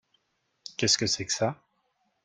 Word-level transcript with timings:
Qu’est 0.77 0.97
que 0.97 1.05
c’est 1.05 1.25
que 1.27 1.31
ça? 1.31 1.61